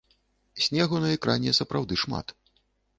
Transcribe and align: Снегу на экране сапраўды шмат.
Снегу 0.67 1.03
на 1.05 1.13
экране 1.17 1.55
сапраўды 1.61 2.03
шмат. 2.05 2.39